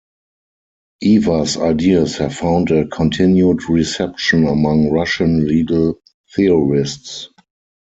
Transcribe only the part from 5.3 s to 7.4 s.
legal theorists.